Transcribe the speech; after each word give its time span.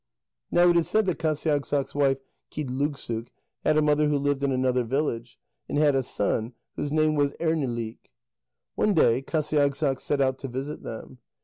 Now 0.49 0.67
it 0.69 0.77
is 0.77 0.89
said 0.89 1.05
that 1.05 1.19
Qasiagssaq's 1.19 1.93
wife 1.93 2.17
Qigdlugsuk 2.51 3.27
had 3.63 3.77
a 3.77 3.83
mother 3.83 4.09
who 4.09 4.17
lived 4.17 4.41
in 4.41 4.51
another 4.51 4.83
village, 4.83 5.37
and 5.69 5.77
had 5.77 5.93
a 5.93 6.01
son 6.01 6.53
whose 6.75 6.91
name 6.91 7.13
was 7.13 7.33
Ernilik. 7.39 7.99
One 8.73 8.95
day 8.95 9.21
Qasiagssaq 9.21 9.99
set 9.99 10.19
out 10.19 10.39
to 10.39 10.47
visit 10.47 10.81
them. 10.81 11.19